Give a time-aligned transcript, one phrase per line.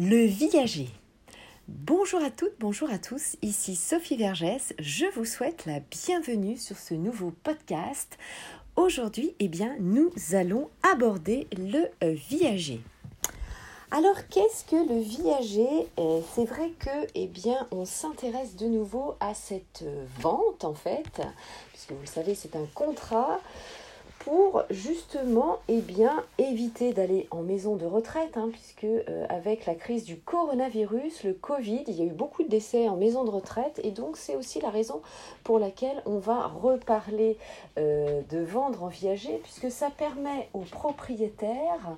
[0.00, 0.86] Le viager.
[1.66, 6.78] Bonjour à toutes, bonjour à tous, ici Sophie Vergès, je vous souhaite la bienvenue sur
[6.78, 8.16] ce nouveau podcast.
[8.76, 12.80] Aujourd'hui, eh bien, nous allons aborder le euh, viager.
[13.90, 15.88] Alors, qu'est-ce que le viager?
[15.98, 20.74] Euh, C'est vrai que, eh bien, on s'intéresse de nouveau à cette euh, vente, en
[20.74, 21.22] fait,
[21.72, 23.40] puisque vous le savez, c'est un contrat
[24.18, 29.74] pour justement eh bien, éviter d'aller en maison de retraite, hein, puisque euh, avec la
[29.74, 33.30] crise du coronavirus, le Covid, il y a eu beaucoup de décès en maison de
[33.30, 35.00] retraite, et donc c'est aussi la raison
[35.44, 37.36] pour laquelle on va reparler
[37.78, 41.96] euh, de vendre en viager, puisque ça permet aux propriétaires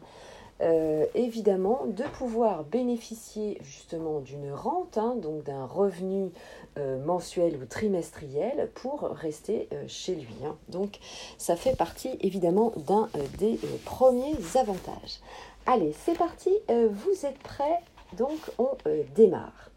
[0.62, 6.32] euh, évidemment de pouvoir bénéficier justement d'une rente, hein, donc d'un revenu
[6.76, 10.34] euh, mensuel ou trimestriel pour rester euh, chez lui.
[10.44, 10.56] Hein.
[10.68, 10.98] Donc
[11.38, 15.20] ça fait partie évidemment d'un des premiers avantages.
[15.64, 17.80] Allez, c'est parti, vous êtes prêts?
[18.18, 18.70] Donc on
[19.14, 19.70] démarre.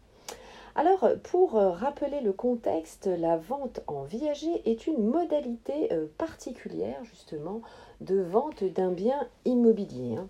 [0.74, 7.60] Alors, pour rappeler le contexte, la vente en viager est une modalité particulière justement
[8.00, 10.16] de vente d'un bien immobilier.
[10.16, 10.28] Hein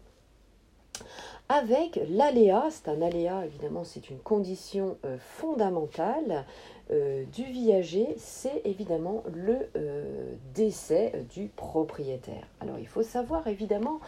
[1.48, 6.44] avec l'aléa, c'est un aléa évidemment, c'est une condition euh, fondamentale
[6.90, 12.46] euh, du viager, c'est évidemment le euh, décès du propriétaire.
[12.60, 14.00] Alors il faut savoir évidemment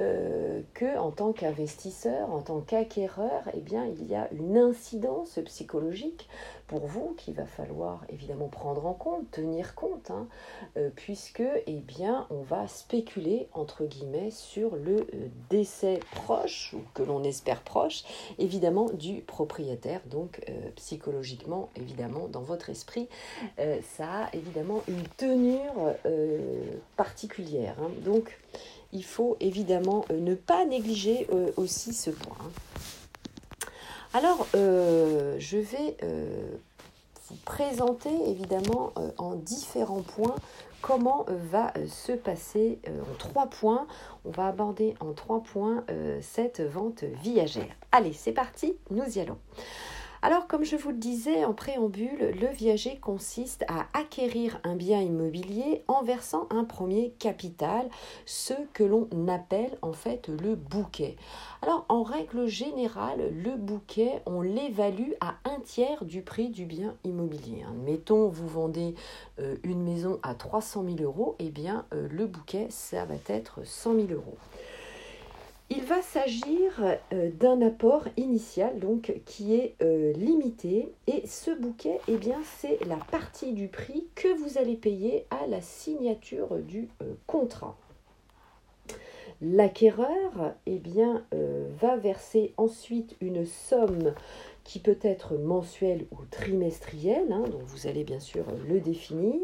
[0.00, 5.38] euh, que en tant qu'investisseur, en tant qu'acquéreur, eh bien, il y a une incidence
[5.44, 6.28] psychologique
[6.68, 10.28] pour vous qu'il va falloir évidemment prendre en compte, tenir compte, hein,
[10.76, 16.80] euh, puisque eh bien, on va spéculer entre guillemets sur le euh, décès proche ou
[16.94, 18.04] que l'on espère proche,
[18.38, 20.00] évidemment du propriétaire.
[20.06, 20.40] Donc
[20.76, 23.08] psychologiquement, évidemment, dans votre esprit,
[23.58, 25.94] ça a évidemment une tenure
[26.96, 27.76] particulière.
[27.80, 27.90] Hein.
[28.04, 28.36] Donc
[28.92, 32.36] il faut évidemment euh, ne pas négliger euh, aussi ce point.
[34.12, 35.96] Alors, euh, je vais
[37.28, 40.34] vous présenter évidemment en différents points
[40.82, 43.86] comment va se passer en trois points.
[44.24, 45.84] On va aborder en trois points
[46.22, 47.72] cette vente viagère.
[47.92, 49.38] Allez, c'est parti, nous y allons.
[50.22, 55.00] Alors, comme je vous le disais en préambule, le viager consiste à acquérir un bien
[55.00, 57.88] immobilier en versant un premier capital,
[58.26, 61.16] ce que l'on appelle en fait le bouquet.
[61.62, 66.96] Alors, en règle générale, le bouquet, on l'évalue à un tiers du prix du bien
[67.04, 67.62] immobilier.
[67.66, 67.74] Hein.
[67.86, 68.94] Mettons, vous vendez
[69.38, 73.14] euh, une maison à 300 000 euros, et eh bien, euh, le bouquet, ça va
[73.28, 74.36] être 100 000 euros.
[75.72, 80.92] Il va s'agir euh, d'un apport initial donc qui est euh, limité.
[81.06, 85.46] Et ce bouquet eh bien c'est la partie du prix que vous allez payer à
[85.46, 87.76] la signature du euh, contrat.
[89.42, 91.24] L'acquéreur eh bien
[91.80, 94.12] va verser ensuite une somme
[94.64, 99.40] qui peut être mensuelle ou trimestrielle, hein, donc vous allez bien sûr le définir,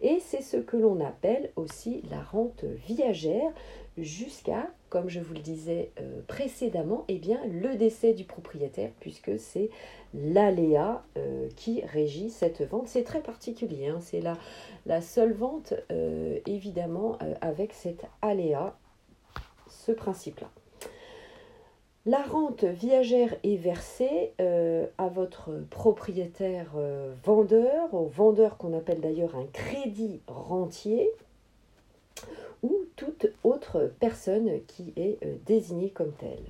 [0.00, 3.52] et c'est ce que l'on appelle aussi la rente viagère
[3.98, 9.38] jusqu'à, comme je vous le disais euh, précédemment, eh bien, le décès du propriétaire, puisque
[9.38, 9.70] c'est
[10.14, 12.88] l'aléa euh, qui régit cette vente.
[12.88, 13.98] C'est très particulier, hein.
[14.00, 18.76] c'est la, seule vente, euh, évidemment, avec cet aléa,
[19.68, 20.50] ce principe-là.
[22.04, 26.70] La rente viagère est versée à votre propriétaire
[27.24, 31.10] vendeur, au vendeur qu'on appelle d'ailleurs un crédit rentier,
[32.96, 36.44] toute autre personne qui est euh, désignée comme telle.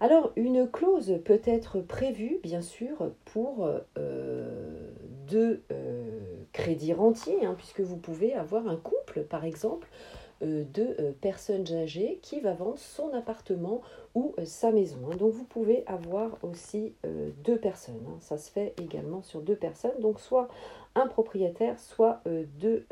[0.00, 3.66] Alors, une clause peut être prévue, bien sûr, pour
[3.96, 4.90] euh,
[5.26, 6.20] deux euh,
[6.52, 9.88] crédits rentiers, hein, puisque vous pouvez avoir un couple, par exemple,
[10.42, 13.80] de personnes âgées qui va vendre son appartement
[14.14, 14.98] ou sa maison.
[15.10, 15.16] Hein.
[15.16, 16.92] Donc, vous pouvez avoir aussi
[17.42, 18.04] deux personnes.
[18.06, 18.18] Hein.
[18.20, 19.98] Ça se fait également sur deux personnes.
[19.98, 20.48] Donc, soit
[20.94, 22.20] un propriétaire, soit
[22.58, 22.86] deux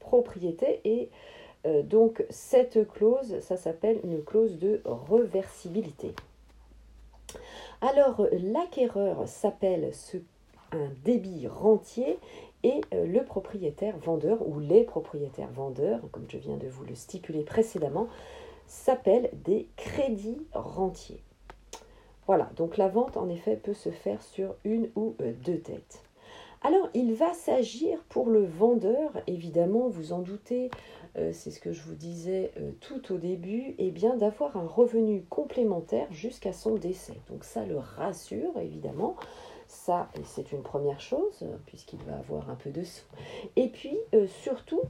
[0.00, 0.82] propriétés.
[0.84, 1.08] Et
[1.66, 6.14] euh, donc cette clause, ça s'appelle une clause de reversibilité.
[7.80, 9.92] Alors l'acquéreur s'appelle
[10.72, 12.18] un débit rentier
[12.62, 16.94] et euh, le propriétaire vendeur ou les propriétaires vendeurs, comme je viens de vous le
[16.94, 18.08] stipuler précédemment,
[18.66, 21.22] s'appellent des crédits rentiers.
[22.26, 26.02] Voilà, donc la vente en effet peut se faire sur une ou euh, deux têtes.
[26.64, 30.70] Alors il va s'agir pour le vendeur, évidemment, vous en doutez,
[31.16, 34.66] euh, c'est ce que je vous disais euh, tout au début, eh bien d'avoir un
[34.66, 37.14] revenu complémentaire jusqu'à son décès.
[37.28, 39.16] Donc ça le rassure évidemment.
[39.66, 43.06] Ça, c'est une première chose, puisqu'il va avoir un peu de sous.
[43.56, 44.82] Et puis, euh, surtout,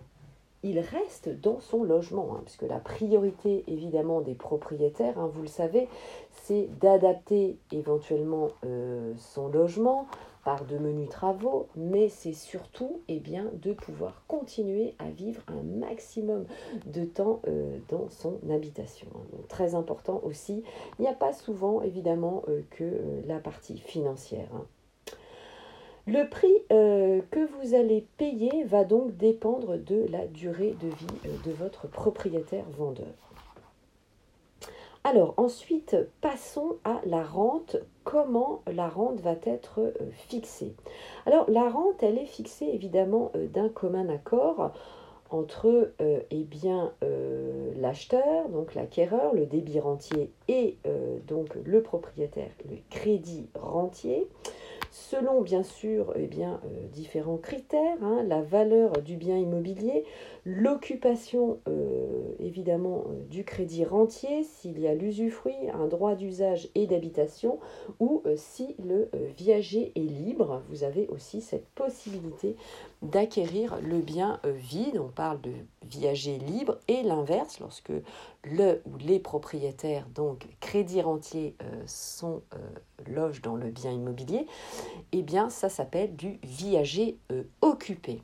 [0.62, 5.48] il reste dans son logement, hein, puisque la priorité évidemment des propriétaires, hein, vous le
[5.48, 5.88] savez,
[6.30, 10.06] c'est d'adapter éventuellement euh, son logement
[10.44, 15.62] par de menus travaux, mais c'est surtout eh bien, de pouvoir continuer à vivre un
[15.62, 16.46] maximum
[16.86, 19.06] de temps euh, dans son habitation.
[19.14, 19.38] Hein.
[19.48, 20.64] très important aussi,
[20.98, 24.48] il n'y a pas souvent évidemment euh, que la partie financière.
[26.06, 31.06] Le prix euh, que vous allez payer va donc dépendre de la durée de vie
[31.26, 33.06] euh, de votre propriétaire vendeur.
[35.04, 37.76] Alors ensuite, passons à la rente.
[38.02, 39.93] Comment la rente va être euh,
[40.28, 40.75] fixée?
[41.25, 44.72] Alors la rente, elle est fixée évidemment d'un commun accord
[45.31, 45.93] entre
[46.31, 46.93] eh bien
[47.81, 50.76] l'acheteur, donc l'acquéreur, le débit rentier et
[51.26, 54.28] donc le propriétaire, le crédit rentier
[54.92, 60.04] selon bien sûr eh bien, euh, différents critères, hein, la valeur du bien immobilier,
[60.44, 66.86] l'occupation euh, évidemment euh, du crédit rentier, s'il y a l'usufruit, un droit d'usage et
[66.86, 67.58] d'habitation,
[68.00, 69.08] ou si le
[69.38, 72.56] viager est libre, vous avez aussi cette possibilité
[73.00, 75.00] d'acquérir le bien vide.
[75.00, 75.52] On parle de
[75.88, 77.92] viager libre et l'inverse, lorsque
[78.44, 81.56] le ou les propriétaires, donc crédit rentier,
[81.86, 82.42] sont
[83.12, 84.46] logent dans le bien immobilier,
[85.12, 87.18] eh bien ça s'appelle du viager
[87.60, 88.20] occupé.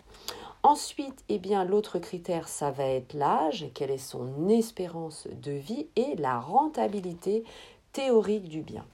[0.64, 5.86] Ensuite, eh bien, l'autre critère, ça va être l'âge, quelle est son espérance de vie
[5.94, 7.44] et la rentabilité
[7.92, 8.84] théorique du bien.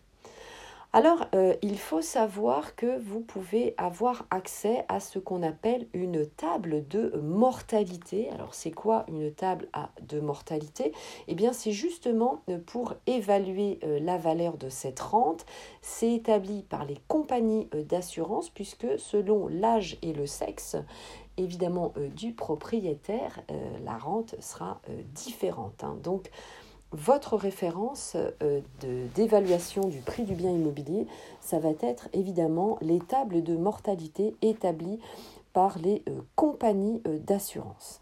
[0.96, 6.24] Alors, euh, il faut savoir que vous pouvez avoir accès à ce qu'on appelle une
[6.24, 8.30] table de mortalité.
[8.30, 9.68] Alors, c'est quoi une table
[10.02, 10.92] de mortalité?
[11.26, 15.44] Eh bien, c'est justement euh, pour évaluer euh, la valeur de cette rente.
[15.82, 20.76] C'est établi par les compagnies d'assurance puisque selon l'âge et le sexe,
[21.36, 23.42] évidemment du propriétaire,
[23.84, 24.80] la rente sera
[25.12, 25.82] différente.
[25.82, 25.98] Hein.
[26.04, 26.30] Donc,
[26.94, 28.60] votre référence euh,
[29.14, 31.06] d'évaluation du prix du bien immobilier,
[31.40, 35.00] ça va être évidemment les tables de mortalité établies
[35.52, 38.00] par les euh, compagnies euh, d'assurance.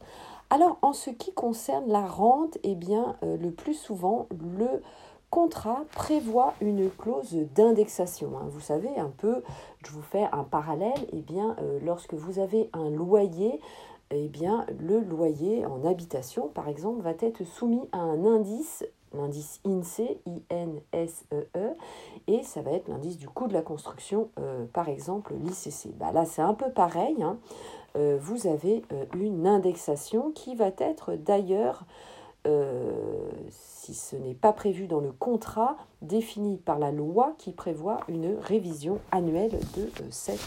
[0.50, 4.82] Alors en ce qui concerne la rente, eh bien le plus souvent le
[5.30, 8.32] contrat prévoit une clause d'indexation.
[8.36, 8.48] Hein.
[8.50, 9.42] Vous savez un peu,
[9.82, 13.60] je vous fais un parallèle, eh bien lorsque vous avez un loyer
[14.14, 19.60] eh bien, le loyer en habitation, par exemple, va être soumis à un indice, l'indice
[19.64, 21.74] INSEE, I-N-S-E-E, e,
[22.26, 25.96] et ça va être l'indice du coût de la construction, euh, par exemple, l'ICC.
[25.98, 27.22] Bah, là, c'est un peu pareil.
[27.22, 27.38] Hein.
[27.96, 31.84] Euh, vous avez euh, une indexation qui va être d'ailleurs
[32.46, 38.00] euh, si ce n'est pas prévu dans le contrat défini par la loi qui prévoit
[38.08, 40.40] une révision annuelle de euh, cette.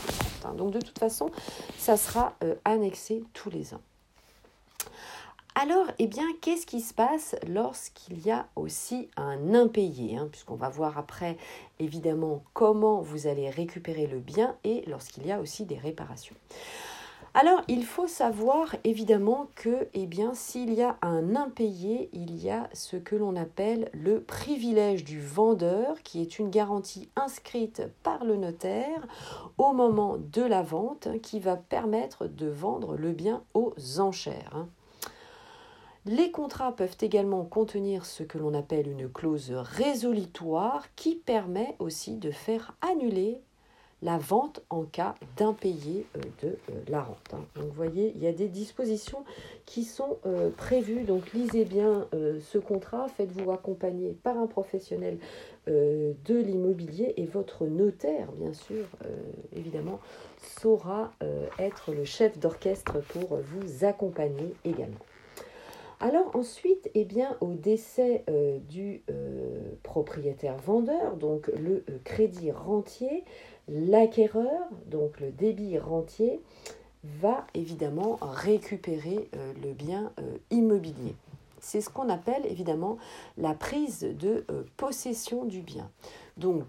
[0.44, 0.53] Hein.
[0.56, 1.31] Donc de toute façon,
[1.77, 3.81] ça sera euh, annexé tous les ans.
[5.57, 10.56] Alors, eh bien, qu'est-ce qui se passe lorsqu'il y a aussi un impayé hein, Puisqu'on
[10.56, 11.38] va voir après,
[11.80, 16.36] évidemment, comment vous allez récupérer le bien et lorsqu'il y a aussi des réparations?
[17.38, 22.50] Alors, il faut savoir évidemment que, eh bien, s'il y a un impayé, il y
[22.50, 28.24] a ce que l'on appelle le privilège du vendeur, qui est une garantie inscrite par
[28.24, 29.06] le notaire
[29.58, 34.54] au moment de la vente, qui va permettre de vendre le bien aux enchères.
[34.56, 34.70] Hein.
[36.06, 42.16] Les contrats peuvent également contenir ce que l'on appelle une clause résolutoire qui permet aussi
[42.16, 43.42] de faire annuler
[44.06, 47.33] la vente en cas d'impayé euh, de euh, la rente.
[47.33, 47.44] Hein.
[47.56, 49.26] Donc vous voyez, il y a des dispositions
[49.66, 51.04] qui sont euh, prévues.
[51.04, 55.18] Donc lisez bien ce contrat, faites-vous accompagner par un professionnel
[55.68, 58.85] de l'immobilier et votre notaire, bien sûr,
[59.56, 60.00] évidemment,
[60.38, 61.12] saura
[61.57, 65.00] être le chef d'orchestre pour vous accompagner également.
[65.99, 68.25] Alors ensuite, eh bien, au décès
[68.69, 69.02] du
[69.83, 73.23] propriétaire vendeur, donc le crédit rentier,
[73.68, 76.40] L'acquéreur, donc le débit rentier,
[77.04, 81.16] va évidemment récupérer euh, le bien euh, immobilier.
[81.59, 82.97] C'est ce qu'on appelle évidemment
[83.37, 85.90] la prise de euh, possession du bien.
[86.37, 86.64] Donc,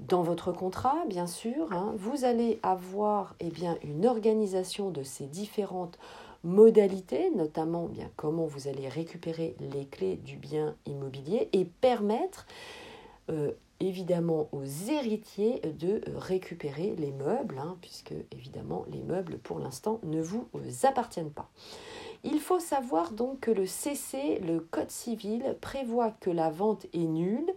[0.00, 5.26] dans votre contrat, bien sûr, hein, vous allez avoir eh bien, une organisation de ces
[5.26, 5.98] différentes
[6.44, 12.46] modalités, notamment bien, comment vous allez récupérer les clés du bien immobilier et permettre
[13.80, 20.20] évidemment aux héritiers de récupérer les meubles, hein, puisque évidemment les meubles pour l'instant ne
[20.20, 20.48] vous
[20.82, 21.48] appartiennent pas.
[22.22, 26.98] Il faut savoir donc que le CC, le Code civil, prévoit que la vente est
[26.98, 27.50] nulle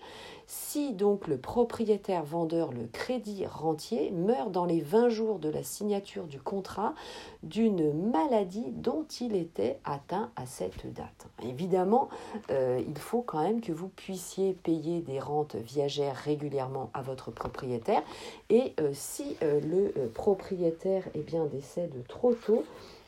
[0.48, 5.64] si donc le propriétaire vendeur, le crédit rentier, meurt dans les 20 jours de la
[5.64, 6.94] signature du contrat
[7.42, 11.28] d'une maladie dont il était atteint à cette date.
[11.44, 12.10] Évidemment,
[12.52, 17.32] euh, il faut quand même que vous puissiez payer des rentes viagères régulièrement à votre
[17.32, 18.04] propriétaire
[18.50, 22.64] et euh, si euh, le propriétaire eh bien, décède trop tôt,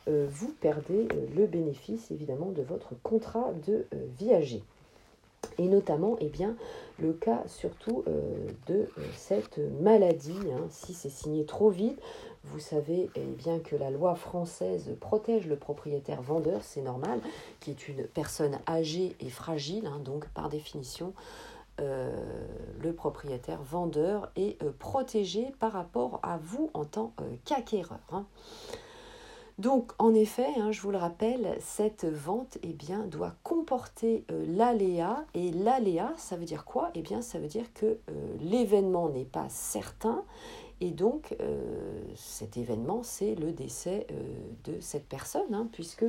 [0.06, 3.86] vous perdez le bénéfice évidemment de votre contrat de
[4.18, 4.62] viager
[5.58, 6.54] et notamment eh bien,
[6.98, 10.38] le cas surtout euh, de euh, cette maladie.
[10.52, 10.66] Hein.
[10.70, 12.00] si c'est signé trop vite,
[12.44, 17.20] vous savez eh bien, que la loi française protège le propriétaire vendeur, c'est normal,
[17.60, 20.00] qui est une personne âgée et fragile, hein.
[20.04, 21.12] donc par définition,
[21.80, 22.10] euh,
[22.80, 27.12] le propriétaire vendeur est protégé par rapport à vous en tant
[27.44, 27.98] qu'acquéreur.
[28.12, 28.24] Hein.
[29.58, 34.44] Donc, en effet, hein, je vous le rappelle, cette vente eh bien, doit comporter euh,
[34.48, 35.24] l'aléa.
[35.32, 36.90] Et l'aléa, ça veut dire quoi?
[36.94, 37.98] Eh bien, ça veut dire que euh,
[38.40, 40.24] l'événement n'est pas certain.
[40.82, 44.06] Et donc, euh, cet événement, c'est le décès
[44.64, 46.04] de cette personne, hein, puisque,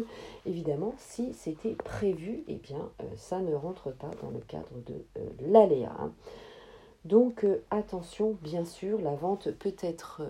[0.45, 5.05] évidemment, si c'était prévu, eh bien, ça ne rentre pas dans le cadre de
[5.39, 5.95] l'aléa.
[5.97, 6.11] Hein.
[7.05, 10.23] Donc, attention, bien sûr, la vente peut être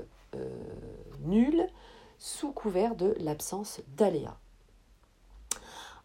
[1.26, 1.68] nulle
[2.18, 4.38] sous couvert de l'absence d'aléas.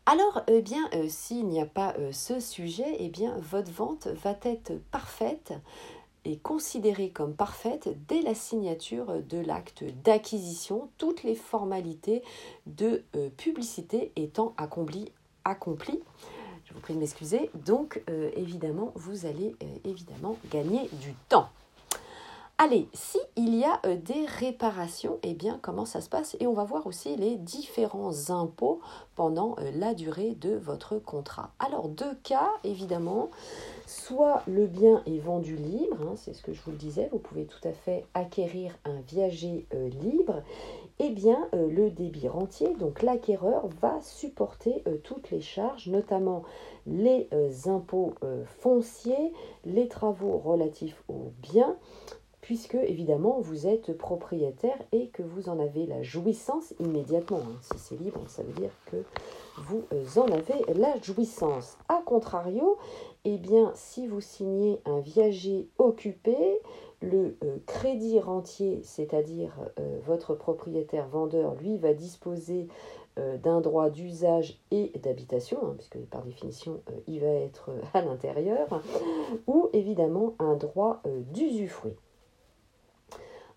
[0.05, 4.09] Alors, eh bien, euh, s'il n'y a pas euh, ce sujet, eh bien, votre vente
[4.09, 5.53] va être parfaite
[6.25, 12.23] et considérée comme parfaite dès la signature de l'acte d'acquisition, toutes les formalités
[12.67, 15.13] de euh, publicité étant accomplies.
[16.65, 17.51] Je vous prie de m'excuser.
[17.67, 18.01] Donc,
[18.37, 21.49] évidemment, vous allez évidemment gagner du temps.
[22.65, 26.37] Allez, si il y a euh, des réparations, eh bien comment ça se passe?
[26.39, 28.79] Et on va voir aussi les différents impôts
[29.17, 31.51] pendant euh, la durée de votre contrat.
[31.59, 33.31] Alors deux cas évidemment,
[33.89, 37.19] soit le bien est vendu libre, hein, c'est ce que je vous le disais, vous
[37.19, 40.45] pouvez tout à fait acquérir un viager euh, libre,
[41.01, 46.45] eh bien le débit rentier, donc l'acquéreur va supporter toutes les charges, notamment
[46.87, 47.29] les
[47.67, 48.15] impôts
[48.61, 49.33] fonciers,
[49.65, 51.77] les travaux relatifs aux biens,
[52.43, 57.41] puisque évidemment vous êtes propriétaire et que vous en avez la jouissance immédiatement.
[57.41, 57.57] Hein.
[57.63, 58.97] Si c'est libre, ça veut dire que
[59.59, 61.79] vous euh, en avez la jouissance.
[61.89, 62.77] A contrario,
[63.25, 66.37] eh bien, si vous signez un viager occupé,
[67.01, 72.69] le euh, crédit rentier, c'est-à-dire euh, votre propriétaire vendeur, lui va disposer
[73.43, 78.81] d'un droit d'usage et d'habitation, hein, puisque par définition il va être à l'intérieur,
[79.47, 81.93] ou évidemment un droit d'usufruit.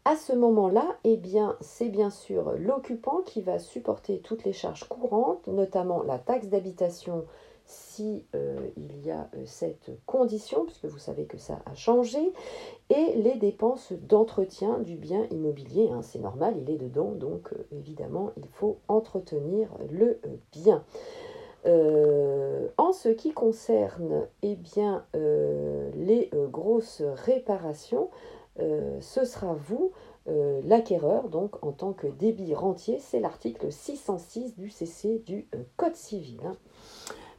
[0.08, 4.88] À ce moment-là, eh bien, c'est bien sûr l'occupant qui va supporter toutes les charges
[4.88, 7.26] courantes, notamment la taxe d'habitation
[7.66, 12.20] si euh, il y a euh, cette condition, puisque vous savez que ça a changé,
[12.92, 15.90] et les dépenses d'entretien du bien immobilier.
[15.92, 20.20] Hein, c'est normal, il est dedans, donc euh, évidemment, il faut entretenir le
[20.52, 20.84] bien.
[22.78, 28.12] en ce qui concerne eh bien, les grosses réparations,
[28.60, 29.92] euh, ce sera vous,
[30.28, 35.64] euh, l'acquéreur, donc en tant que débit rentier, c'est l'article 606 du CC du euh,
[35.78, 36.40] Code civil.
[36.46, 36.56] Hein.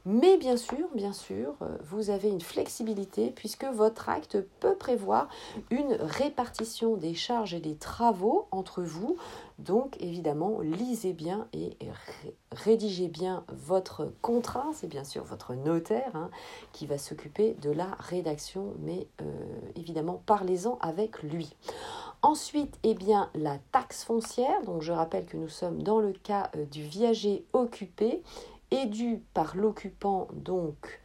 [0.09, 5.27] Mais bien sûr, bien sûr, vous avez une flexibilité puisque votre acte peut prévoir
[5.69, 9.17] une répartition des charges et des travaux entre vous.
[9.59, 11.75] Donc évidemment, lisez bien et
[12.53, 14.67] rédigez bien votre contrat.
[14.73, 16.29] C'est bien sûr votre notaire hein,
[16.71, 19.25] qui va s'occuper de la rédaction, mais euh,
[19.75, 21.53] évidemment, parlez-en avec lui.
[22.21, 24.63] Ensuite, eh bien, la taxe foncière.
[24.63, 28.21] Donc je rappelle que nous sommes dans le cas euh, du viager occupé
[28.71, 31.01] est dû par l'occupant, donc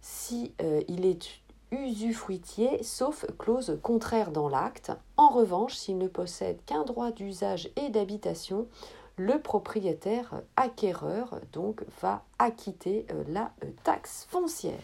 [0.00, 1.40] si euh, il est
[1.72, 4.92] usufruitier, sauf clause contraire dans l'acte.
[5.16, 8.68] En revanche, s'il ne possède qu'un droit d'usage et d'habitation,
[9.16, 14.74] le propriétaire acquéreur donc va acquitter euh, la euh, taxe foncière.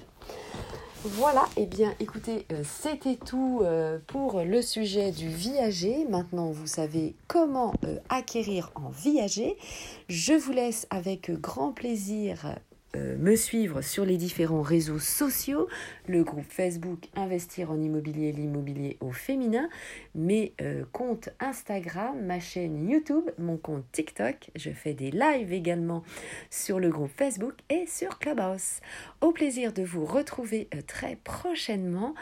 [1.05, 3.65] Voilà, et eh bien écoutez, c'était tout
[4.07, 6.07] pour le sujet du viager.
[6.09, 7.75] Maintenant, vous savez comment
[8.09, 9.57] acquérir en viager.
[10.09, 12.55] Je vous laisse avec grand plaisir
[12.95, 15.69] euh, me suivre sur les différents réseaux sociaux,
[16.07, 19.69] le groupe Facebook Investir en immobilier, l'immobilier au féminin,
[20.15, 24.51] mes euh, comptes Instagram, ma chaîne YouTube, mon compte TikTok.
[24.57, 26.03] Je fais des lives également
[26.51, 28.81] sur le groupe Facebook et sur Clubhouse.
[29.21, 32.15] Au plaisir de vous retrouver euh, très prochainement.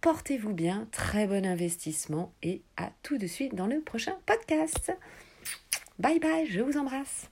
[0.00, 4.92] Portez-vous bien, très bon investissement et à tout de suite dans le prochain podcast.
[5.98, 7.28] Bye bye, je vous embrasse.